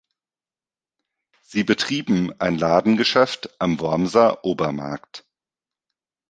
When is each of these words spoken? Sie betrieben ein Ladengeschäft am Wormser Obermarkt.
Sie 1.43 1.63
betrieben 1.63 2.33
ein 2.39 2.57
Ladengeschäft 2.57 3.55
am 3.61 3.79
Wormser 3.79 4.43
Obermarkt. 4.43 5.27